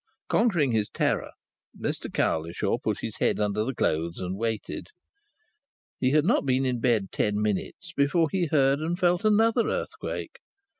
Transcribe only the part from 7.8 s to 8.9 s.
before he heard